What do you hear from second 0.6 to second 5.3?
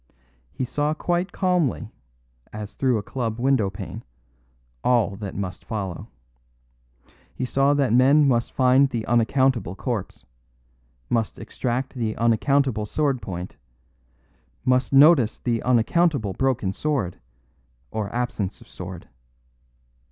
saw quite calmly, as through a club windowpane, all